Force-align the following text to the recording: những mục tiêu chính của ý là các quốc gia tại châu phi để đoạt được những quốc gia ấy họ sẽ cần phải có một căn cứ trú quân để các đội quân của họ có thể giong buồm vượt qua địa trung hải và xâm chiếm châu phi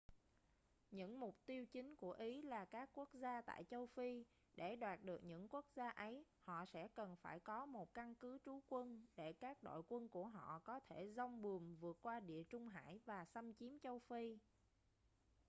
những 0.91 1.19
mục 1.19 1.35
tiêu 1.45 1.65
chính 1.71 1.95
của 1.95 2.11
ý 2.11 2.41
là 2.41 2.65
các 2.65 2.89
quốc 2.93 3.09
gia 3.13 3.41
tại 3.41 3.63
châu 3.63 3.87
phi 3.87 4.23
để 4.55 4.75
đoạt 4.75 5.03
được 5.03 5.23
những 5.23 5.47
quốc 5.47 5.65
gia 5.75 5.89
ấy 5.89 6.25
họ 6.41 6.65
sẽ 6.65 6.87
cần 6.87 7.15
phải 7.15 7.39
có 7.39 7.65
một 7.65 7.93
căn 7.93 8.15
cứ 8.15 8.37
trú 8.45 8.61
quân 8.69 9.07
để 9.15 9.33
các 9.33 9.63
đội 9.63 9.81
quân 9.87 10.09
của 10.09 10.27
họ 10.27 10.59
có 10.63 10.79
thể 10.79 11.09
giong 11.17 11.41
buồm 11.41 11.75
vượt 11.75 11.97
qua 12.01 12.19
địa 12.19 12.43
trung 12.43 12.67
hải 12.67 12.99
và 13.05 13.25
xâm 13.25 13.53
chiếm 13.53 13.79
châu 13.79 13.99
phi 13.99 14.37